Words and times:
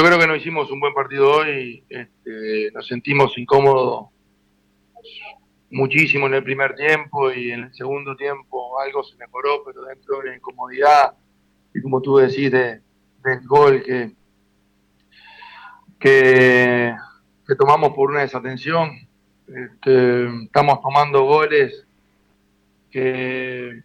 yo 0.00 0.06
creo 0.06 0.18
que 0.18 0.26
no 0.26 0.34
hicimos 0.34 0.70
un 0.70 0.80
buen 0.80 0.94
partido 0.94 1.30
hoy, 1.30 1.84
este, 1.90 2.70
nos 2.72 2.86
sentimos 2.86 3.36
incómodos 3.36 4.06
muchísimo 5.70 6.26
en 6.26 6.32
el 6.32 6.42
primer 6.42 6.74
tiempo 6.74 7.30
y 7.30 7.50
en 7.50 7.64
el 7.64 7.74
segundo 7.74 8.16
tiempo 8.16 8.80
algo 8.80 9.04
se 9.04 9.14
mejoró, 9.16 9.62
pero 9.62 9.82
dentro 9.82 10.20
de 10.20 10.30
la 10.30 10.36
incomodidad 10.36 11.12
y 11.74 11.82
como 11.82 12.00
tú 12.00 12.16
decís 12.16 12.50
del 12.50 12.80
gol 13.44 13.82
que, 13.82 14.12
que, 15.98 16.94
tomamos 17.58 17.92
por 17.92 18.10
una 18.10 18.20
desatención, 18.20 19.06
este, 19.48 20.44
estamos 20.44 20.80
tomando 20.80 21.24
goles 21.24 21.86
que, 22.90 23.82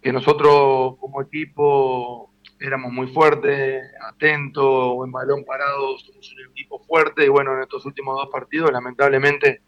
que 0.00 0.12
nosotros 0.12 0.94
como 1.00 1.20
equipo 1.20 2.30
éramos 2.60 2.92
muy 2.92 3.08
fuertes, 3.08 3.84
atentos, 4.00 5.04
en 5.04 5.12
balón 5.12 5.44
parado 5.44 5.98
somos 5.98 6.32
un 6.32 6.50
equipo 6.50 6.78
fuerte 6.80 7.24
y 7.24 7.28
bueno, 7.28 7.54
en 7.54 7.62
estos 7.62 7.84
últimos 7.84 8.16
dos 8.16 8.28
partidos 8.30 8.72
lamentablemente 8.72 9.62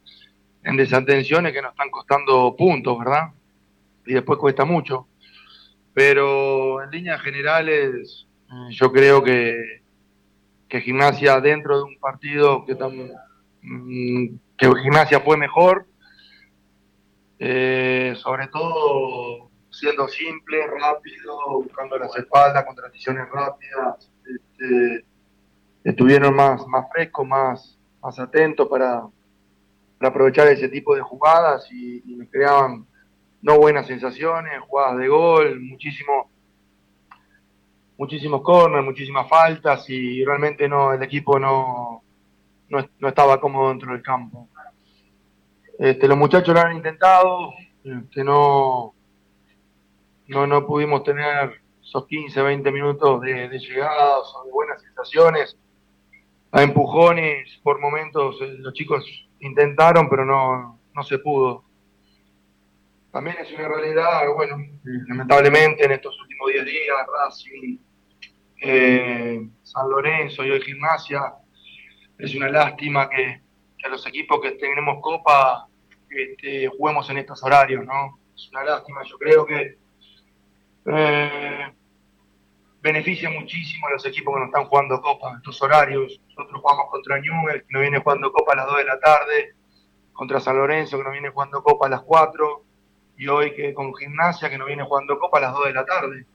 en 0.65 0.77
desatenciones 0.77 1.52
que 1.52 1.62
nos 1.62 1.73
están 1.73 1.91
costando 1.91 2.55
puntos, 2.56 2.98
¿verdad? 2.98 3.30
Y 4.06 4.15
después 4.15 4.38
cuesta 4.38 4.65
mucho. 4.65 5.06
Pero 5.95 6.82
en 6.82 6.91
líneas 6.91 7.20
generales 7.23 8.27
mm, 8.48 8.70
yo 8.70 8.93
creo 8.93 9.23
que, 9.23 9.82
que 10.68 10.80
Gimnasia 10.80 11.41
dentro 11.41 11.77
de 11.79 11.82
un 11.84 11.98
partido 11.98 12.65
que, 12.65 12.74
mm, 13.62 14.38
que 14.57 14.73
Gimnasia 14.82 15.20
fue 15.20 15.37
mejor, 15.37 15.87
eh, 17.38 18.15
sobre 18.16 18.48
todo 18.48 19.48
siendo 19.78 20.09
simple, 20.09 20.66
rápido, 20.66 21.62
buscando 21.62 21.98
las 21.98 22.14
espaldas 22.16 22.64
con 22.64 22.74
transiciones 22.74 23.28
rápidas. 23.30 24.10
Este, 24.24 25.04
estuvieron 25.84 26.34
más, 26.34 26.66
más 26.66 26.87
frescos, 26.92 27.27
más, 27.27 27.78
más 28.02 28.18
atentos 28.18 28.68
para, 28.68 29.02
aprovechar 30.01 30.46
ese 30.49 30.68
tipo 30.68 30.95
de 30.95 31.01
jugadas 31.01 31.66
y, 31.73 32.02
nos 32.16 32.29
creaban 32.29 32.87
no 33.40 33.59
buenas 33.59 33.87
sensaciones, 33.87 34.60
jugadas 34.60 34.99
de 34.99 35.09
gol, 35.09 35.60
muchísimo, 35.60 36.30
muchísimos 37.96 38.43
corners, 38.43 38.84
muchísimas 38.84 39.29
faltas 39.29 39.88
y 39.88 40.24
realmente 40.24 40.68
no, 40.68 40.93
el 40.93 41.02
equipo 41.02 41.38
no, 41.38 42.02
no, 42.68 43.09
estaba 43.09 43.40
cómodo 43.40 43.68
dentro 43.68 43.93
del 43.93 44.02
campo. 44.02 44.49
Este, 45.79 46.09
los 46.09 46.18
muchachos 46.18 46.52
lo 46.52 46.60
han 46.60 46.76
intentado, 46.76 47.52
este, 47.84 48.24
no, 48.24 48.95
no, 50.29 50.46
no 50.46 50.66
pudimos 50.66 51.02
tener 51.02 51.60
esos 51.82 52.07
15, 52.07 52.43
20 52.43 52.71
minutos 52.71 53.21
de, 53.23 53.48
de 53.48 53.59
llegadas 53.59 54.32
de 54.45 54.52
buenas 54.52 54.82
sensaciones. 54.82 55.57
A 56.52 56.62
empujones, 56.62 57.59
por 57.62 57.80
momentos 57.80 58.37
eh, 58.40 58.56
los 58.59 58.73
chicos 58.74 59.04
intentaron, 59.40 60.09
pero 60.09 60.24
no, 60.24 60.79
no 60.95 61.02
se 61.02 61.18
pudo. 61.18 61.65
También 63.10 63.37
es 63.40 63.51
una 63.52 63.68
realidad, 63.68 64.22
bueno, 64.34 64.56
lamentablemente 65.09 65.84
en 65.84 65.93
estos 65.93 66.19
últimos 66.21 66.53
10 66.53 66.65
días, 66.66 66.97
Racing, 67.12 67.78
eh, 68.60 69.49
San 69.62 69.88
Lorenzo 69.88 70.44
y 70.44 70.50
hoy 70.50 70.60
Gimnasia, 70.60 71.34
es 72.19 72.34
una 72.34 72.50
lástima 72.50 73.09
que, 73.09 73.41
que 73.78 73.88
los 73.88 74.06
equipos 74.06 74.41
que 74.43 74.53
tenemos 74.53 74.99
Copa 75.00 75.69
este, 76.10 76.69
juguemos 76.69 77.09
en 77.10 77.19
estos 77.19 77.43
horarios, 77.43 77.84
¿no? 77.84 78.19
Es 78.34 78.49
una 78.50 78.65
lástima, 78.65 79.03
yo 79.04 79.16
creo 79.19 79.47
que 79.47 79.78
eh, 80.91 81.72
beneficia 82.81 83.31
muchísimo 83.31 83.86
a 83.86 83.92
los 83.92 84.06
equipos 84.06 84.34
que 84.34 84.41
no 84.41 84.47
están 84.47 84.64
jugando 84.66 85.00
Copa, 85.00 85.34
estos 85.36 85.60
horarios. 85.62 86.20
Nosotros 86.28 86.60
jugamos 86.60 86.86
contra 86.91 87.20
Newell, 87.20 87.62
que 87.62 87.72
nos 87.72 87.82
viene 87.82 87.98
jugando 88.00 88.32
Copa 88.32 88.53
a 88.53 88.56
las 88.56 88.66
2 88.66 88.76
de 88.78 88.84
la 88.84 88.98
tarde, 89.00 89.54
contra 90.12 90.41
San 90.41 90.56
Lorenzo, 90.56 90.97
que 90.97 91.04
nos 91.04 91.12
viene 91.12 91.31
jugando 91.31 91.62
Copa 91.62 91.86
a 91.86 91.91
las 91.91 92.03
4, 92.03 92.64
y 93.19 93.28
hoy 93.28 93.54
que 93.54 93.75
con 93.75 93.94
Gimnasia, 93.94 94.48
que 94.48 94.59
nos 94.59 94.66
viene 94.66 94.84
jugando 94.84 95.19
Copa 95.19 95.38
a 95.38 95.43
las 95.43 95.53
2 95.53 95.66
de 95.66 95.72
la 95.72 95.84
tarde. 95.84 96.27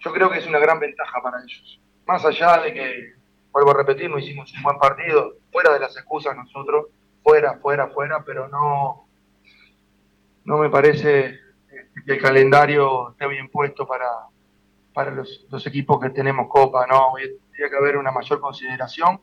Yo 0.00 0.12
creo 0.12 0.30
que 0.30 0.38
es 0.38 0.46
una 0.46 0.58
gran 0.58 0.78
ventaja 0.78 1.22
para 1.22 1.42
ellos. 1.42 1.80
Más 2.06 2.24
allá 2.24 2.58
de 2.62 2.72
que, 2.72 3.12
vuelvo 3.52 3.70
a 3.70 3.74
repetir, 3.74 4.10
no 4.10 4.18
hicimos 4.18 4.52
un 4.54 4.62
buen 4.62 4.78
partido, 4.78 5.34
fuera 5.52 5.72
de 5.72 5.80
las 5.80 5.96
excusas 5.96 6.36
nosotros, 6.36 6.86
fuera, 7.22 7.58
fuera, 7.58 7.88
fuera, 7.88 8.24
pero 8.24 8.48
no, 8.48 9.06
no 10.44 10.58
me 10.58 10.70
parece 10.70 11.39
que 12.04 12.12
el 12.12 12.20
calendario 12.20 13.10
esté 13.10 13.26
bien 13.28 13.48
puesto 13.48 13.86
para, 13.86 14.08
para 14.92 15.10
los, 15.10 15.66
equipos 15.66 16.00
que 16.00 16.10
tenemos 16.10 16.48
Copa, 16.48 16.86
¿no? 16.86 17.12
Tiene 17.16 17.70
que 17.70 17.76
haber 17.76 17.96
una 17.96 18.10
mayor 18.10 18.40
consideración. 18.40 19.20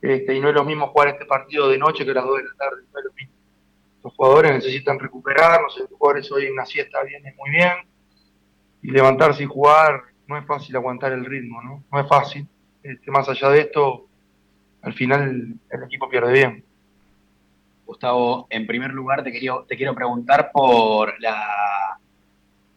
Este, 0.00 0.34
y 0.34 0.40
no 0.40 0.48
es 0.48 0.54
lo 0.54 0.64
mismo 0.64 0.88
jugar 0.88 1.08
este 1.08 1.26
partido 1.26 1.68
de 1.68 1.78
noche 1.78 2.04
que 2.04 2.12
las 2.12 2.24
2 2.24 2.38
de 2.38 2.44
la 2.44 2.54
tarde, 2.56 2.82
no 2.92 2.98
es 2.98 3.04
lo 3.04 3.12
mismo. 3.12 3.34
Los 4.02 4.14
jugadores 4.14 4.52
necesitan 4.52 4.98
recuperar, 4.98 5.60
los 5.62 5.80
jugadores 5.90 6.30
hoy 6.32 6.48
una 6.48 6.66
siesta 6.66 7.02
viene 7.04 7.34
muy 7.38 7.50
bien, 7.50 7.72
y 8.82 8.90
levantarse 8.90 9.44
y 9.44 9.46
jugar 9.46 10.02
no 10.26 10.36
es 10.36 10.44
fácil 10.44 10.74
aguantar 10.74 11.12
el 11.12 11.24
ritmo, 11.24 11.62
¿no? 11.62 11.84
No 11.90 12.00
es 12.00 12.08
fácil. 12.08 12.48
Este, 12.82 13.10
más 13.12 13.28
allá 13.28 13.48
de 13.50 13.60
esto, 13.60 14.06
al 14.82 14.92
final 14.94 15.54
el 15.70 15.82
equipo 15.84 16.08
pierde 16.08 16.32
bien. 16.32 16.64
Gustavo, 17.92 18.46
en 18.48 18.66
primer 18.66 18.90
lugar 18.92 19.22
te, 19.22 19.30
quiero, 19.30 19.66
te 19.68 19.76
quiero 19.76 19.94
preguntar 19.94 20.50
por 20.50 21.20
la, 21.20 21.98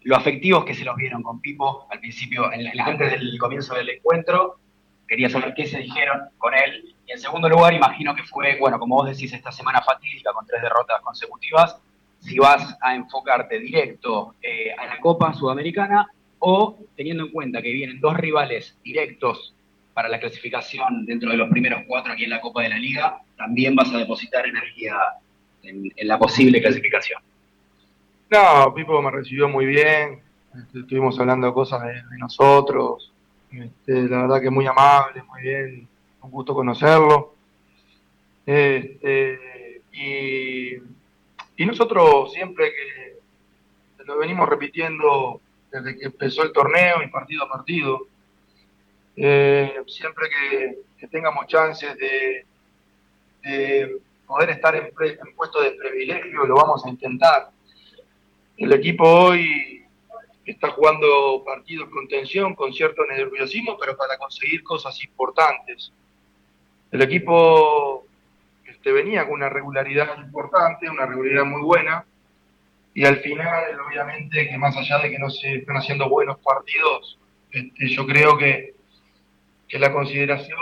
lo 0.01 0.15
afectivos 0.15 0.65
que 0.65 0.73
se 0.73 0.83
los 0.83 0.95
vieron 0.97 1.23
con 1.23 1.39
Pipo 1.39 1.87
al 1.89 1.99
principio, 1.99 2.45
antes 2.51 3.11
del 3.11 3.37
comienzo 3.39 3.75
del 3.75 3.89
encuentro. 3.89 4.57
Quería 5.07 5.29
saber 5.29 5.53
qué 5.53 5.67
se 5.67 5.79
dijeron 5.79 6.29
con 6.37 6.53
él. 6.53 6.93
Y 7.07 7.11
en 7.11 7.19
segundo 7.19 7.47
lugar, 7.47 7.73
imagino 7.73 8.13
que 8.13 8.23
fue, 8.23 8.57
bueno, 8.59 8.77
como 8.77 8.95
vos 8.95 9.07
decís, 9.07 9.31
esta 9.31 9.51
semana 9.51 9.81
fatídica 9.81 10.33
con 10.33 10.45
tres 10.45 10.61
derrotas 10.61 10.99
consecutivas, 11.01 11.77
si 12.19 12.37
vas 12.37 12.77
a 12.81 12.93
enfocarte 12.95 13.59
directo 13.59 14.35
eh, 14.41 14.73
a 14.77 14.85
la 14.85 14.99
Copa 14.99 15.33
Sudamericana 15.33 16.07
o 16.39 16.77
teniendo 16.97 17.23
en 17.23 17.31
cuenta 17.31 17.61
que 17.61 17.71
vienen 17.71 18.01
dos 18.01 18.17
rivales 18.17 18.77
directos 18.83 19.54
para 19.95 20.09
la 20.09 20.19
clasificación 20.19 21.05
dentro 21.05 21.31
de 21.31 21.37
los 21.37 21.49
primeros 21.49 21.83
cuatro 21.87 22.11
aquí 22.11 22.25
en 22.25 22.31
la 22.31 22.41
Copa 22.41 22.61
de 22.61 22.67
la 22.67 22.77
Liga, 22.77 23.17
también 23.37 23.77
vas 23.77 23.93
a 23.93 23.97
depositar 23.97 24.45
energía 24.45 24.93
en, 25.63 25.89
la 26.01 26.19
posible 26.19 26.61
clasificación. 26.61 27.21
No, 28.29 28.73
Pipo 28.75 29.01
me 29.01 29.09
recibió 29.09 29.47
muy 29.47 29.65
bien, 29.65 30.19
este, 30.53 30.79
estuvimos 30.79 31.17
hablando 31.17 31.53
cosas 31.53 31.81
de, 31.83 32.17
nosotros, 32.19 33.13
este, 33.49 34.09
la 34.09 34.23
verdad 34.23 34.41
que 34.41 34.49
muy 34.49 34.67
amable, 34.67 35.23
muy 35.23 35.41
bien, 35.41 35.87
un 36.21 36.29
gusto 36.29 36.53
conocerlo. 36.53 37.33
Este, 38.45 39.81
y, 39.93 40.75
y, 41.55 41.65
nosotros 41.65 42.33
siempre 42.33 42.69
que 42.69 44.03
lo 44.03 44.17
venimos 44.17 44.49
repitiendo 44.49 45.39
desde 45.71 45.97
que 45.97 46.05
empezó 46.07 46.43
el 46.43 46.51
torneo 46.51 47.01
y 47.01 47.07
partido 47.07 47.45
a 47.45 47.49
partido, 47.49 48.07
eh, 49.15 49.73
siempre 49.87 50.29
que, 50.29 51.07
tengamos 51.07 51.45
chances 51.47 51.95
de, 51.97 52.45
poder 54.25 54.49
estar 54.49 54.75
en, 54.75 54.91
puesto 55.35 55.61
de 55.61 55.71
privilegio, 55.71 56.45
lo 56.45 56.55
vamos 56.55 56.83
a 56.85 56.89
intentar. 56.89 57.49
El 58.57 58.73
equipo 58.73 59.07
hoy 59.07 59.83
está 60.45 60.71
jugando 60.71 61.43
partidos 61.45 61.89
con 61.89 62.07
tensión, 62.07 62.55
con 62.55 62.73
cierto 62.73 63.05
nerviosismo, 63.05 63.77
pero 63.79 63.95
para 63.95 64.17
conseguir 64.17 64.63
cosas 64.63 65.01
importantes. 65.03 65.91
El 66.91 67.01
equipo 67.01 68.05
este, 68.65 68.91
venía 68.91 69.25
con 69.25 69.33
una 69.33 69.49
regularidad 69.49 70.17
importante, 70.17 70.89
una 70.89 71.05
regularidad 71.05 71.45
muy 71.45 71.61
buena, 71.61 72.05
y 72.93 73.03
al 73.03 73.17
final, 73.17 73.79
obviamente, 73.87 74.47
que 74.47 74.57
más 74.57 74.75
allá 74.77 74.99
de 74.99 75.11
que 75.11 75.19
no 75.19 75.29
se 75.29 75.55
están 75.55 75.77
haciendo 75.77 76.07
buenos 76.07 76.39
partidos, 76.39 77.19
este, 77.51 77.89
yo 77.89 78.05
creo 78.07 78.37
que 78.37 78.74
que 79.67 79.79
la 79.79 79.91
consideración 79.91 80.57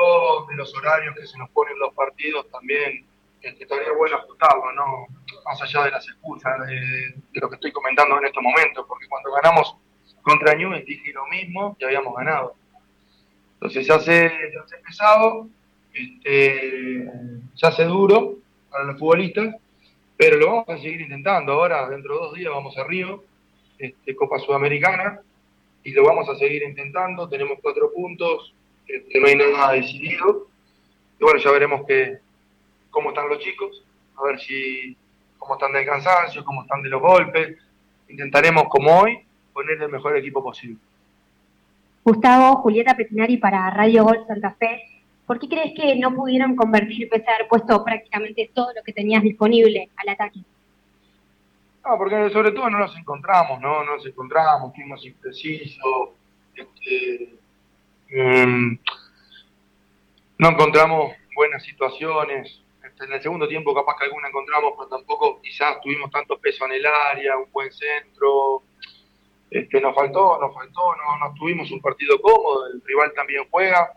de 0.50 0.56
los 0.56 0.74
horarios 0.76 1.16
que 1.16 1.28
se 1.28 1.38
nos 1.38 1.50
ponen 1.50 1.78
los 1.80 1.94
partidos 1.94 2.50
también 2.50 3.06
este, 3.42 3.64
estaría 3.64 3.92
bueno 3.98 4.16
ajustarlo, 4.18 4.72
¿no? 4.72 5.08
Más 5.46 5.62
allá 5.62 5.84
de 5.84 5.92
las 5.92 6.08
excusas 6.08 6.66
de, 6.66 7.14
lo 7.34 7.50
que 7.50 7.56
estoy 7.56 7.72
comentando 7.74 8.18
en 8.18 8.26
estos 8.26 8.42
momentos, 8.42 8.86
porque 8.88 9.08
cuando 9.08 9.32
ganamos 9.34 9.76
contra 10.22 10.56
Newell's 10.56 10.86
dije 10.86 11.12
lo 11.12 11.28
mismo 11.28 11.76
que 11.78 11.86
habíamos 11.86 12.16
ganado. 12.16 12.56
Entonces 13.56 13.86
se 13.86 13.94
hace, 13.94 14.32
se 14.66 14.78
pesado, 14.78 15.48
este, 15.94 17.06
se 17.56 17.68
hace 17.68 17.84
duro 17.84 18.38
para 18.70 18.86
los 18.86 18.98
futbolistas, 18.98 19.56
pero 20.16 20.38
lo 20.38 20.48
vamos 20.48 20.70
a 20.70 20.78
seguir 20.78 21.02
intentando. 21.02 21.54
Ahora, 21.54 21.90
dentro 21.90 22.14
de 22.14 22.20
dos 22.22 22.34
días, 22.34 22.52
vamos 22.52 22.78
a 22.78 22.86
Río, 22.86 23.24
este, 23.78 24.16
Copa 24.16 24.40
Sudamericana, 24.40 25.20
y 25.84 25.92
lo 25.92 26.06
vamos 26.06 26.30
a 26.30 26.36
seguir 26.36 26.64
intentando. 26.64 27.28
Tenemos 27.28 27.60
cuatro 27.62 27.92
puntos, 27.94 28.54
que 28.86 29.20
no 29.20 29.28
hay 29.28 29.36
nada 29.36 29.74
decidido. 29.74 30.48
Y 31.20 31.24
bueno, 31.24 31.40
ya 31.40 31.52
veremos 31.52 31.86
que, 31.88 32.20
cómo 32.90 33.10
están 33.10 33.30
los 33.30 33.40
chicos, 33.40 33.84
a 34.18 34.24
ver 34.24 34.40
si 34.40 34.98
cómo 35.38 35.56
están 35.56 35.74
del 35.74 35.86
cansancio, 35.86 36.46
cómo 36.46 36.64
están 36.64 36.82
de 36.82 36.90
los 36.90 37.02
golpes. 37.02 37.58
Intentaremos, 38.08 38.64
como 38.70 39.00
hoy, 39.00 39.20
poner 39.54 39.82
el 39.82 39.90
mejor 39.90 40.18
equipo 40.18 40.44
posible. 40.44 40.78
Gustavo, 42.04 42.58
Julieta 42.58 42.96
Petinari 42.96 43.38
para 43.38 43.70
Radio 43.70 44.04
Gol 44.04 44.26
Santa 44.28 44.52
Fe. 44.60 44.84
¿Por 45.26 45.40
qué 45.40 45.48
crees 45.48 45.74
que 45.74 45.96
no 45.96 46.14
pudieron 46.14 46.56
convertir, 46.56 47.10
pese 47.10 47.30
a 47.30 47.36
haber 47.36 47.48
puesto 47.48 47.84
prácticamente 47.84 48.52
todo 48.54 48.74
lo 48.76 48.84
que 48.84 48.92
tenías 48.92 49.24
disponible 49.24 49.90
al 49.96 50.10
ataque? 50.10 50.40
No, 51.86 51.98
porque 51.98 52.30
sobre 52.30 52.52
todo 52.52 52.70
no 52.70 52.80
nos 52.80 52.96
encontramos, 52.98 53.60
¿no? 53.62 53.84
No 53.84 53.96
nos 53.96 54.06
encontramos, 54.06 54.74
fuimos 54.76 55.06
imprecisos, 55.06 56.10
este, 56.56 57.36
mm, 58.14 58.80
no 60.38 60.50
encontramos 60.50 61.14
buenas 61.36 61.64
situaciones. 61.64 62.62
Este, 62.84 63.06
en 63.06 63.14
el 63.14 63.22
segundo 63.22 63.48
tiempo 63.48 63.74
capaz 63.74 63.98
que 63.98 64.06
alguna 64.06 64.28
encontramos, 64.28 64.74
pero 64.78 64.90
tampoco 64.90 65.42
quizás 65.42 65.80
tuvimos 65.82 66.12
tanto 66.12 66.38
peso 66.38 66.66
en 66.66 66.74
el 66.74 66.86
área, 66.86 67.38
un 67.38 67.52
buen 67.52 67.72
centro. 67.72 68.64
Este, 69.50 69.80
nos 69.80 69.96
faltó, 69.96 70.40
nos 70.40 70.54
faltó, 70.54 70.96
no, 70.96 71.18
no 71.20 71.34
tuvimos 71.36 71.70
un 71.72 71.80
partido 71.80 72.20
cómodo, 72.22 72.68
el 72.68 72.82
rival 72.84 73.14
también 73.14 73.46
juega. 73.52 73.92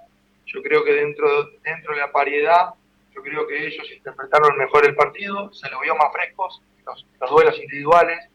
Yo 0.47 0.63
creo 0.63 0.85
que 0.85 0.93
dentro, 0.93 1.51
dentro 1.63 1.95
de 1.95 2.01
la 2.01 2.13
paridad, 2.13 2.75
yo 3.15 3.23
creo 3.23 3.47
que 3.47 3.67
ellos 3.67 3.91
interpretaron 3.91 4.57
mejor 4.59 4.87
el 4.87 4.95
partido, 4.95 5.53
se 5.53 5.69
lo 5.71 5.81
vio 5.81 5.97
más 5.97 6.13
frescos, 6.13 6.63
los, 6.85 7.07
los 7.21 7.31
duelos 7.31 7.59
individuales. 7.59 8.29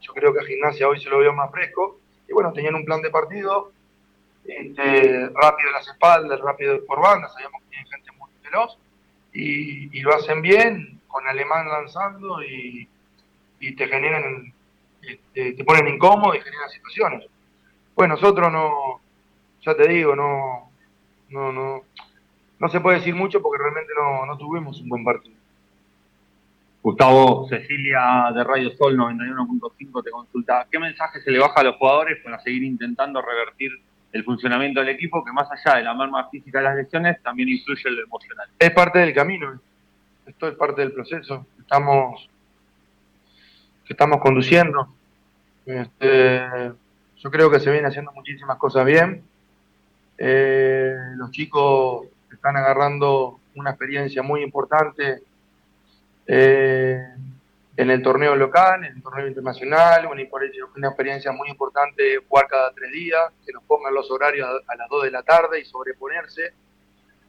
Yo 0.00 0.12
creo 0.14 0.32
que 0.32 0.40
a 0.40 0.44
Gimnasia 0.44 0.88
hoy 0.88 1.00
se 1.00 1.10
lo 1.10 1.18
vio 1.18 1.32
más 1.32 1.50
fresco. 1.50 1.98
Y 2.28 2.32
bueno, 2.32 2.52
tenían 2.52 2.76
un 2.76 2.84
plan 2.84 3.02
de 3.02 3.10
partido, 3.10 3.72
este, 4.48 5.28
rápido 5.34 5.68
en 5.68 5.74
las 5.74 5.88
espaldas, 5.88 6.40
rápido 6.40 6.84
por 6.86 7.00
banda, 7.00 7.28
sabíamos 7.28 7.62
que 7.62 7.68
tienen 7.68 7.86
gente 7.86 8.12
muy 8.18 8.30
veloz, 8.42 8.78
y, 9.32 10.00
lo 10.00 10.14
hacen 10.14 10.40
bien, 10.40 11.00
con 11.06 11.26
Alemán 11.28 11.68
lanzando, 11.68 12.42
y, 12.42 12.88
te 13.76 13.86
generan, 13.86 14.52
este, 15.02 15.52
te 15.52 15.64
ponen 15.64 15.94
incómodo 15.94 16.34
y 16.34 16.40
generan 16.40 16.70
situaciones. 16.70 17.26
Pues 17.94 18.08
nosotros 18.08 18.50
no, 18.50 19.00
ya 19.62 19.74
te 19.74 19.88
digo, 19.88 20.16
no, 20.16 20.70
no, 21.28 21.52
no, 21.52 21.82
no 22.58 22.68
se 22.68 22.80
puede 22.80 22.98
decir 22.98 23.14
mucho 23.14 23.42
porque 23.42 23.62
realmente 23.62 23.92
no, 23.96 24.24
no 24.24 24.38
tuvimos 24.38 24.80
un 24.80 24.88
buen 24.88 25.04
partido. 25.04 25.36
Gustavo 26.82 27.46
Cecilia 27.48 28.30
de 28.34 28.44
Radio 28.44 28.70
Sol 28.76 28.96
91.5 28.96 30.04
te 30.04 30.10
consulta, 30.10 30.66
¿qué 30.70 30.78
mensaje 30.78 31.20
se 31.20 31.30
le 31.30 31.38
baja 31.38 31.60
a 31.60 31.64
los 31.64 31.76
jugadores 31.76 32.18
para 32.24 32.40
seguir 32.40 32.62
intentando 32.62 33.20
revertir 33.20 33.72
el 34.12 34.24
funcionamiento 34.24 34.80
del 34.80 34.90
equipo, 34.90 35.24
que 35.24 35.32
más 35.32 35.48
allá 35.50 35.78
de 35.78 35.84
la 35.84 35.94
marma 35.94 36.28
física 36.30 36.58
de 36.58 36.64
las 36.64 36.76
lesiones, 36.76 37.22
también 37.22 37.48
influye 37.48 37.82
en 37.88 37.96
lo 37.96 38.02
emocional. 38.02 38.48
Es 38.58 38.70
parte 38.70 38.98
del 38.98 39.14
camino, 39.14 39.60
esto 40.26 40.48
es 40.48 40.54
parte 40.54 40.80
del 40.82 40.92
proceso, 40.92 41.46
estamos, 41.58 42.28
que 43.84 43.92
estamos 43.92 44.20
conduciendo. 44.20 44.94
Este, 45.66 46.72
yo 47.18 47.30
creo 47.30 47.50
que 47.50 47.60
se 47.60 47.70
vienen 47.70 47.90
haciendo 47.90 48.12
muchísimas 48.12 48.56
cosas 48.56 48.86
bien. 48.86 49.22
Eh, 50.16 50.94
los 51.16 51.30
chicos 51.30 52.06
están 52.32 52.56
agarrando 52.56 53.40
una 53.54 53.70
experiencia 53.70 54.22
muy 54.22 54.42
importante. 54.42 55.22
Eh, 56.26 57.04
en 57.78 57.92
el 57.92 58.02
torneo 58.02 58.34
local, 58.34 58.84
en 58.84 58.96
el 58.96 59.02
torneo 59.02 59.28
internacional, 59.28 60.04
una, 60.06 60.20
experiencia 60.88 61.30
muy 61.30 61.48
importante 61.48 62.18
jugar 62.28 62.48
cada 62.48 62.72
tres 62.72 62.90
días, 62.90 63.22
que 63.46 63.52
nos 63.52 63.62
pongan 63.62 63.94
los 63.94 64.10
horarios 64.10 64.48
a, 64.66 64.74
las 64.74 64.88
dos 64.88 65.04
de 65.04 65.12
la 65.12 65.22
tarde 65.22 65.60
y 65.60 65.64
sobreponerse, 65.64 66.54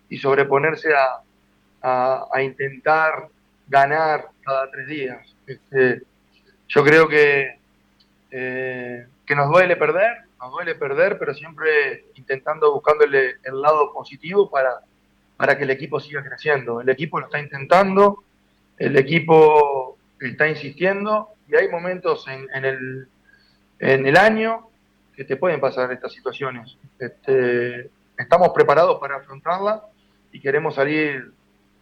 y 0.10 0.18
sobreponerse 0.18 0.90
a, 0.96 2.25
a, 2.34 2.42
intentar 2.42 3.28
ganar 3.68 4.30
cada 4.44 4.72
tres 4.72 4.88
días. 4.88 5.36
Este, 5.46 6.01
yo 6.68 6.84
creo 6.84 7.07
que, 7.07 7.60
eh, 8.31 9.06
que 9.28 9.36
nos 9.36 9.51
duele 9.51 9.75
perder, 9.75 10.18
nos 10.40 10.50
duele 10.50 10.74
perder, 10.74 11.19
pero 11.19 11.36
siempre 11.36 12.06
intentando, 12.16 12.74
buscándole 12.74 13.36
el 13.44 13.62
lado 13.62 13.94
positivo 13.94 14.50
para, 14.50 14.80
para 15.38 15.56
que 15.56 15.66
el 15.66 15.69
equipo 15.69 16.00
siga 16.00 16.24
creciendo. 16.24 16.81
El 16.81 16.90
equipo 16.90 17.19
lo 17.19 17.28
está 17.28 17.38
intentando, 17.38 18.24
el 18.80 18.98
equipo 18.98 19.99
está 20.19 20.48
insistiendo 20.48 21.30
y 21.48 21.56
hay 21.56 21.69
momentos 21.69 22.27
en, 22.27 22.48
en, 22.54 22.66
el, 22.66 23.07
en 23.80 24.06
el 24.06 24.18
año 24.18 24.69
que 25.16 25.24
te 25.24 25.36
pueden 25.36 25.60
pasar 25.60 25.92
estas 25.92 26.13
situaciones. 26.13 26.77
Este, 26.98 27.89
estamos 28.18 28.50
preparados 28.50 29.00
para 29.00 29.18
afrontarla 29.18 29.83
y 30.31 30.39
queremos 30.39 30.75
salir 30.75 31.31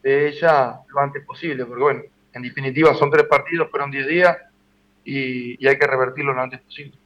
de 0.03 0.27
ella 0.27 0.79
lo 0.87 0.99
antes 0.99 1.25
posible, 1.25 1.65
porque 1.65 1.83
bueno, 1.83 2.01
en 2.33 2.41
definitiva 2.41 2.93
son 2.93 3.11
tres 3.11 3.25
partidos, 3.25 3.69
fueron 3.69 3.91
diez 3.91 4.07
días 4.07 4.37
y, 5.03 5.63
y 5.63 5.67
hay 5.67 5.77
que 5.77 5.87
revertirlo 5.87 6.33
lo 6.33 6.41
antes 6.41 6.61
posible. 6.61 6.97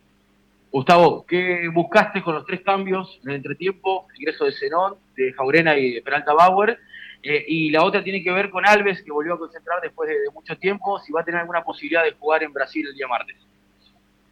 Gustavo, 0.71 1.25
¿qué 1.25 1.67
buscaste 1.73 2.21
con 2.21 2.35
los 2.35 2.45
tres 2.45 2.61
cambios 2.61 3.19
en 3.23 3.31
el 3.31 3.35
entretiempo? 3.37 4.07
El 4.13 4.21
ingreso 4.21 4.45
de 4.45 4.53
Zenón, 4.53 4.95
de 5.17 5.33
Jaurena 5.33 5.77
y 5.77 5.95
de 5.95 6.01
Peralta 6.01 6.33
Bauer 6.33 6.79
eh, 7.23 7.45
y 7.47 7.69
la 7.69 7.83
otra 7.83 8.03
tiene 8.03 8.23
que 8.23 8.31
ver 8.31 8.49
con 8.49 8.65
Alves, 8.65 9.03
que 9.03 9.11
volvió 9.11 9.35
a 9.35 9.39
concentrar 9.39 9.79
después 9.81 10.09
de, 10.09 10.15
mucho 10.33 10.57
tiempo, 10.57 10.99
si 10.99 11.11
va 11.11 11.21
a 11.21 11.23
tener 11.23 11.41
alguna 11.41 11.63
posibilidad 11.63 12.03
de 12.03 12.13
jugar 12.13 12.43
en 12.43 12.53
Brasil 12.53 12.85
el 12.87 12.95
día 12.95 13.07
martes. 13.07 13.37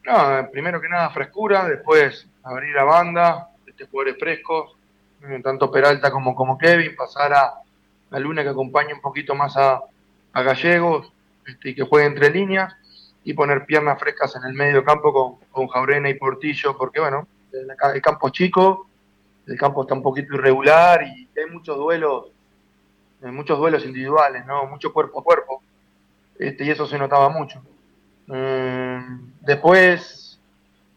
No, 0.05 0.49
primero 0.51 0.81
que 0.81 0.89
nada 0.89 1.09
frescura, 1.11 1.67
después 1.67 2.27
abrir 2.43 2.73
la 2.73 2.83
banda, 2.83 3.49
este 3.67 3.85
jugadores 3.85 4.17
frescos, 4.17 4.75
eh, 5.23 5.39
tanto 5.43 5.71
Peralta 5.71 6.09
como, 6.09 6.33
como 6.33 6.57
Kevin, 6.57 6.95
pasar 6.95 7.33
a, 7.33 7.53
la 8.09 8.19
Luna 8.19 8.41
que 8.41 8.49
acompañe 8.49 8.93
un 8.93 9.01
poquito 9.01 9.35
más 9.35 9.55
a, 9.57 9.81
Gallegos 10.31 11.11
este, 11.45 11.71
y 11.71 11.75
que 11.75 11.83
juegue 11.83 12.05
entre 12.05 12.29
líneas 12.29 12.73
y 13.25 13.33
poner 13.33 13.65
piernas 13.65 13.99
frescas 13.99 14.35
en 14.37 14.43
el 14.45 14.53
medio 14.53 14.85
campo 14.85 15.11
con, 15.11 15.49
con 15.51 15.67
Jaurena 15.67 16.07
y 16.07 16.13
Portillo, 16.13 16.77
porque 16.77 17.01
bueno, 17.01 17.27
el, 17.51 18.01
campo 18.01 18.27
es 18.27 18.33
chico, 18.33 18.87
el 19.47 19.57
campo 19.57 19.81
está 19.81 19.95
un 19.95 20.03
poquito 20.03 20.35
irregular 20.35 21.03
y 21.03 21.27
hay 21.37 21.51
muchos 21.51 21.75
duelos 21.77 22.27
muchos 23.21 23.57
duelos 23.57 23.85
individuales, 23.85 24.45
¿no? 24.45 24.65
Mucho 24.65 24.93
cuerpo 24.93 25.19
a 25.19 25.23
cuerpo. 25.23 25.61
Este, 26.37 26.63
y 26.63 26.69
eso 26.69 26.87
se 26.87 26.97
notaba 26.97 27.29
mucho. 27.29 27.61
Mm, 28.27 29.31
después, 29.41 30.39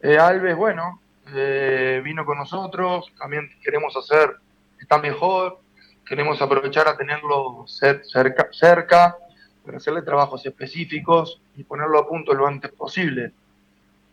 eh, 0.01 0.19
Alves, 0.19 0.57
bueno, 0.57 1.01
eh, 1.35 2.01
vino 2.05 2.25
con 2.25 2.39
nosotros, 2.39 3.13
también 3.19 3.51
queremos 3.63 3.97
hacer, 3.97 4.37
está 4.79 4.99
mejor, 4.99 5.61
queremos 6.07 6.41
aprovechar 6.43 6.89
a 6.89 6.97
tenerlo 6.97 7.65
cerca, 7.67 8.49
cerca 8.53 9.17
para 9.65 9.79
hacerle 9.79 10.03
trabajos 10.03 10.45
específicos 10.45 11.41
y 11.57 11.65
ponerlo 11.65 11.99
a 11.99 12.09
punto 12.09 12.35
lo 12.35 12.47
antes 12.47 12.71
posible. 12.73 13.33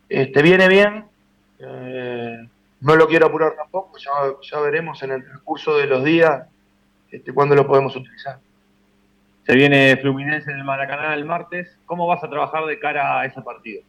Este, 0.07 0.41
viene 0.41 0.67
bien, 0.67 1.05
eh, 1.59 2.47
no 2.81 2.95
lo 2.95 3.07
quiero 3.07 3.27
apurar 3.27 3.55
tampoco, 3.55 3.97
ya, 3.97 4.11
ya 4.41 4.59
veremos 4.61 5.03
en 5.03 5.11
el 5.11 5.23
transcurso 5.23 5.77
de 5.77 5.87
los 5.87 6.03
días 6.03 6.47
este, 7.11 7.33
cuándo 7.33 7.55
lo 7.55 7.67
podemos 7.67 7.95
utilizar. 7.95 8.39
Se 9.45 9.55
viene 9.55 9.97
Fluminense 9.97 10.51
en 10.51 10.57
el 10.57 10.63
Maracaná 10.63 11.13
el 11.13 11.25
martes. 11.25 11.75
¿Cómo 11.85 12.05
vas 12.05 12.23
a 12.23 12.29
trabajar 12.29 12.65
de 12.65 12.79
cara 12.79 13.19
a 13.19 13.25
ese 13.25 13.41
partido? 13.41 13.81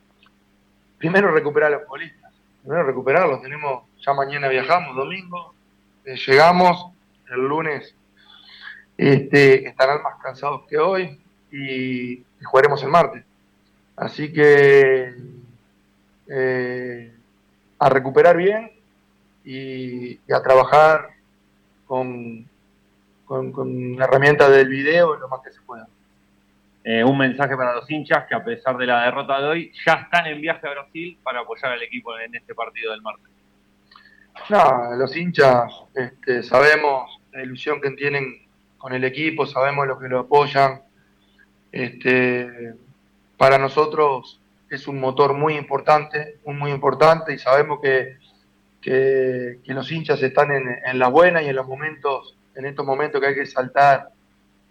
Primero 0.96 1.30
recuperar 1.30 1.72
a 1.72 1.76
los 1.76 1.84
futbolistas. 1.84 2.32
Primero 2.62 2.84
recuperarlos. 2.84 3.42
Tenemos, 3.42 3.84
ya 4.04 4.14
mañana 4.14 4.48
viajamos, 4.48 4.96
domingo. 4.96 5.54
Eh, 6.04 6.16
llegamos 6.26 6.86
el 7.30 7.40
lunes. 7.40 7.94
Este, 8.96 9.68
estarán 9.68 10.02
más 10.02 10.14
cansados 10.22 10.62
que 10.66 10.78
hoy 10.78 11.20
y, 11.52 12.22
jugaremos 12.42 12.82
el 12.82 12.88
martes. 12.88 13.22
Así 13.96 14.32
que 14.32 15.14
eh, 16.26 17.12
a 17.78 17.88
recuperar 17.90 18.36
bien 18.36 18.72
y 19.44 20.18
a 20.32 20.42
trabajar 20.42 21.10
con, 21.86 22.48
con, 23.30 23.96
la 23.96 24.06
herramienta 24.06 24.48
del 24.48 24.68
video 24.68 25.14
lo 25.14 25.28
más 25.28 25.40
que 25.40 25.52
se 25.52 25.60
pueda. 25.60 25.86
Eh, 26.82 27.04
un 27.04 27.16
mensaje 27.16 27.56
para 27.56 27.74
los 27.74 27.88
hinchas 27.88 28.26
que 28.26 28.34
a 28.34 28.42
pesar 28.42 28.76
de 28.76 28.86
la 28.86 29.04
derrota 29.04 29.40
de 29.40 29.46
hoy 29.46 29.72
ya 29.86 29.94
están 29.94 30.26
en 30.26 30.40
viaje 30.40 30.66
a 30.66 30.70
Brasil 30.70 31.16
para 31.22 31.40
apoyar 31.40 31.72
al 31.72 31.82
equipo 31.82 32.18
en 32.18 32.34
este 32.34 32.54
partido 32.54 32.90
del 32.90 33.02
martes. 33.02 33.30
No, 34.48 34.96
los 34.96 35.14
hinchas 35.14 35.72
este, 35.94 36.42
sabemos 36.42 37.20
la 37.32 37.42
ilusión 37.42 37.80
que 37.80 37.90
tienen 37.90 38.48
con 38.78 38.94
el 38.94 39.04
equipo, 39.04 39.46
sabemos 39.46 39.86
lo 39.86 39.98
que 39.98 40.08
lo 40.08 40.20
apoyan. 40.20 40.82
Este, 41.70 42.74
para 43.36 43.58
nosotros 43.58 44.40
es 44.70 44.88
un 44.88 44.98
motor 44.98 45.34
muy 45.34 45.54
importante, 45.54 46.38
muy 46.46 46.72
importante 46.72 47.32
y 47.32 47.38
sabemos 47.38 47.78
que, 47.80 48.16
que, 48.80 49.60
los 49.66 49.92
hinchas 49.92 50.20
están 50.20 50.50
en, 50.50 50.78
en 50.84 50.98
las 50.98 51.12
buenas 51.12 51.44
y 51.44 51.48
en 51.48 51.56
los 51.56 51.68
momentos 51.68 52.36
en 52.60 52.66
estos 52.66 52.84
momentos 52.84 53.20
que 53.20 53.26
hay 53.26 53.34
que 53.34 53.46
saltar 53.46 54.10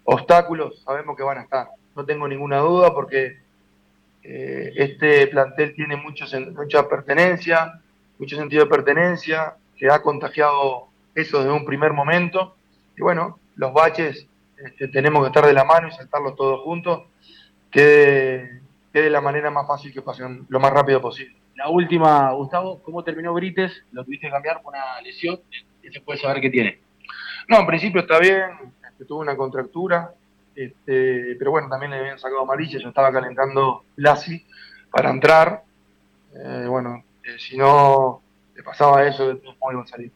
obstáculos, 0.03 0.81
sabemos 0.84 1.17
que 1.17 1.24
van 1.24 1.39
a 1.39 1.41
estar. 1.41 1.69
No 1.96 2.05
tengo 2.05 2.27
ninguna 2.27 2.60
duda 2.60 2.93
porque 2.93 3.39
eh, 4.24 4.74
este 4.75 5.27
plantel 5.27 5.74
tiene 5.74 5.96
mucho, 5.96 6.25
mucha 6.55 6.88
pertenencia, 6.88 7.81
mucho 8.19 8.36
sentido 8.36 8.63
de 8.63 8.69
pertenencia, 8.69 9.55
que 9.75 9.89
ha 9.89 10.01
contagiado 10.01 10.88
eso 11.15 11.39
desde 11.39 11.51
un 11.51 11.65
primer 11.65 11.93
momento. 11.93 12.55
Y 12.96 13.01
bueno, 13.01 13.39
los 13.55 13.74
baches 13.74 14.27
este, 14.58 14.88
tenemos 14.88 15.22
que 15.22 15.27
estar 15.27 15.46
de 15.46 15.53
la 15.53 15.63
mano 15.63 15.88
y 15.88 15.91
saltarlos 15.91 16.36
todos 16.36 16.62
juntos, 16.62 17.03
que 17.72 18.60
de 18.93 19.10
la 19.10 19.22
manera 19.22 19.50
más 19.50 19.67
fácil 19.67 19.93
que 19.93 20.01
pasen 20.01 20.46
lo 20.50 20.60
más 20.60 20.72
rápido 20.74 21.01
posible. 21.01 21.36
la 21.55 21.69
última, 21.69 22.31
Gustavo, 22.34 22.81
¿cómo 22.84 23.03
terminó 23.03 23.34
Brites? 23.34 23.84
¿Lo 23.91 24.03
tuviste 24.03 24.27
que 24.27 24.31
cambiar 24.31 24.62
por 24.62 24.74
una 24.74 25.01
lesión? 25.01 25.39
¿Y 25.81 25.91
se 25.91 26.01
puede 26.01 26.19
saber 26.19 26.41
qué 26.41 26.50
tiene? 26.50 26.88
No, 27.50 27.62
en 27.62 27.65
principio 27.65 28.01
está 28.01 28.20
bien, 28.20 28.51
tuvo 29.08 29.22
una 29.22 29.36
contractura, 29.36 30.13
este, 30.56 31.36
pero 31.39 31.50
bueno, 31.50 31.68
también 31.68 31.91
le 31.91 31.98
habían 31.98 32.20
sacado 32.20 32.41
amarilla, 32.44 32.79
ya 32.79 32.89
estaba 32.89 33.12
calentando 33.12 33.86
Lassi 33.96 34.46
para 34.91 35.10
entrar. 35.10 35.63
Eh, 36.36 36.68
bueno, 36.70 37.03
eh, 37.24 37.39
si 37.39 37.58
no 37.58 38.22
le 38.56 38.62
pasaba 38.62 39.03
eso, 39.03 39.25
modos 39.60 39.74
iba 39.74 39.82
a 39.82 39.88
salir. 39.88 40.12